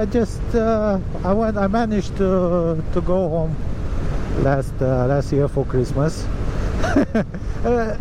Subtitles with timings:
[0.00, 3.54] I just uh, I went I managed to to go home
[4.40, 6.24] last uh, last year for Christmas.
[7.68, 7.98] uh,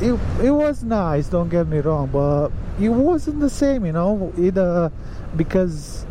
[0.00, 1.28] it it was nice.
[1.28, 2.48] Don't get me wrong, but
[2.80, 4.32] it wasn't the same, you know.
[4.38, 4.90] Either
[5.36, 6.06] because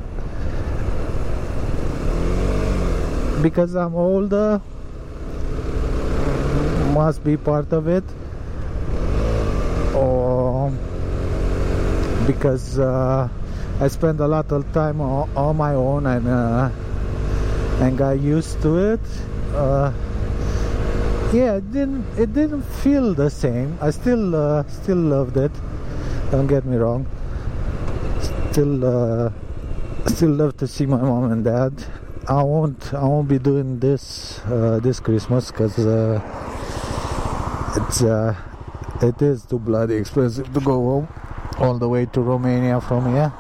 [3.42, 4.62] because I'm older
[6.94, 8.04] must be part of it
[9.96, 10.72] or
[12.28, 13.28] because uh,
[13.82, 16.70] I spend a lot of time on, my own and uh,
[17.82, 19.00] and got used to it.
[19.56, 19.92] Uh,
[21.34, 23.80] yeah it didn't it didn't feel the same.
[23.82, 25.52] I still uh, still loved it.
[26.30, 27.08] Don't get me wrong.
[28.52, 29.32] Still uh,
[30.06, 31.74] still love to see my mom and dad.
[32.28, 35.80] I won't I won't be doing this uh, this Christmas because
[37.78, 38.36] it's uh,
[39.02, 41.08] it is too bloody expensive to go home
[41.58, 43.34] all the way to Romania from here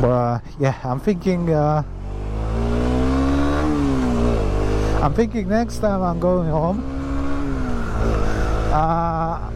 [0.00, 1.82] but yeah I'm thinking uh,
[5.02, 6.80] I'm thinking next time I'm going home
[8.72, 9.50] uh,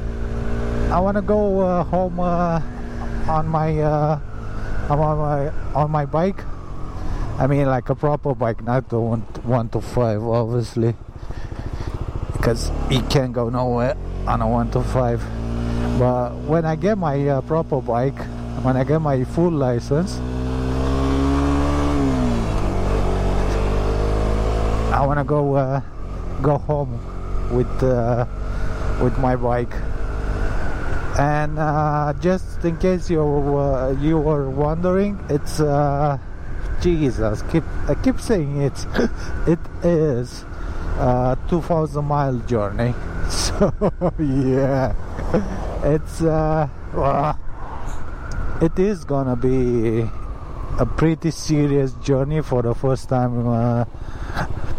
[0.91, 2.61] I want to go uh, home uh,
[3.29, 4.21] on my uh,
[4.91, 6.45] on my on my bike.
[7.39, 10.95] I mean like a proper bike not the one, one to five obviously
[12.33, 17.29] because it can't go nowhere on a 1 to 5 but when I get my
[17.29, 18.19] uh, proper bike
[18.67, 20.19] when I get my full license
[24.91, 25.81] I want to go uh,
[26.43, 26.99] go home
[27.53, 28.27] with uh,
[29.01, 29.73] with my bike.
[31.17, 36.19] And uh, just in case you uh, you were wondering it's uh,
[36.81, 38.87] Jesus keep I keep saying it
[39.47, 40.45] it is
[40.99, 42.95] a 2000 mile journey.
[43.29, 43.73] So
[44.19, 44.95] yeah
[45.85, 46.69] it's uh,
[48.61, 50.01] it is gonna be
[50.79, 53.85] a pretty serious journey for the first time uh,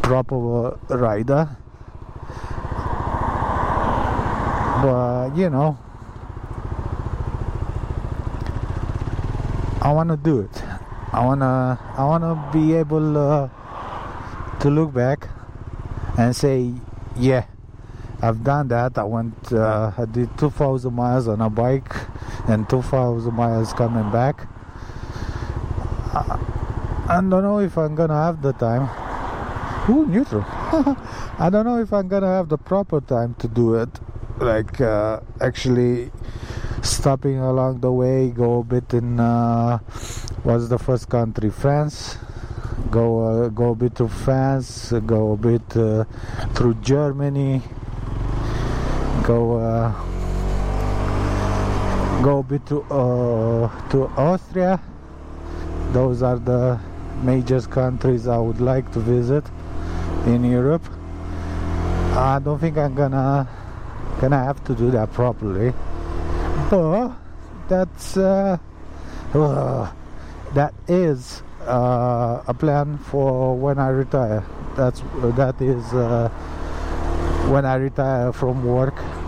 [0.02, 1.50] proper rider
[4.82, 5.78] but you know
[9.82, 10.64] I want to do it
[11.14, 13.50] I want to I want to be able uh,
[14.60, 15.30] to look back
[16.18, 16.74] and say,
[17.16, 17.46] yeah,
[18.22, 18.98] I've done that.
[18.98, 21.96] I went, uh, I did 2,000 miles on a bike
[22.48, 24.48] and 2,000 miles coming back.
[26.14, 26.40] I,
[27.10, 28.90] I don't know if I'm gonna have the time.
[29.90, 30.44] Ooh, neutral.
[31.40, 33.90] I don't know if I'm gonna have the proper time to do it.
[34.40, 36.12] Like, uh, actually
[36.82, 39.80] stopping along the way, go a bit in, uh,
[40.44, 41.50] what's the first country?
[41.50, 42.18] France
[42.90, 46.06] go uh, go a bit to France, go a bit uh,
[46.54, 47.62] through Germany,
[49.24, 49.92] go uh,
[52.22, 54.82] go a bit to uh, to Austria.
[55.92, 56.80] Those are the
[57.22, 59.46] major countries I would like to visit
[60.26, 60.84] in Europe.
[62.16, 63.48] I don't think I'm gonna
[64.20, 65.74] gonna have to do that properly,
[66.70, 67.14] but
[67.68, 68.58] that's uh,
[69.34, 74.44] that is uh, a plan for when I retire.
[74.76, 75.02] That's
[75.36, 76.30] that is uh,
[77.50, 78.96] when I retire from work